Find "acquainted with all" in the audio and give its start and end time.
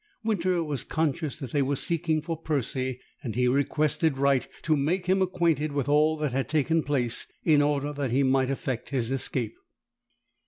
5.21-6.17